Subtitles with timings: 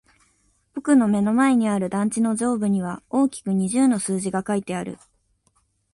[0.73, 4.97] 僕の目の前にある団地の上部には大きく二十の数字が書いてある。